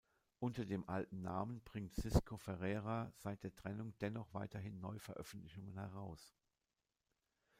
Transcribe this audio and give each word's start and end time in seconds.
Unter 0.39 0.65
dem 0.65 0.89
alten 0.89 1.21
Namen 1.21 1.61
bringt 1.63 1.93
Cisco 1.93 2.35
Ferreira 2.35 3.13
seit 3.17 3.43
der 3.43 3.53
Trennung 3.53 3.93
dennoch 3.99 4.33
weiterhin 4.33 4.79
Neu-Veröffentlichungen 4.79 5.77
heraus. 5.77 6.33